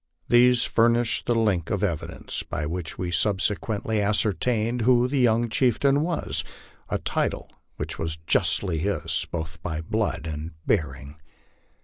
[0.29, 6.01] These furnished the link of evidence by which we subsequently ascertained who the young chieftain
[6.01, 6.43] was
[6.89, 11.17] a title which was justly his, both by blood and bearing.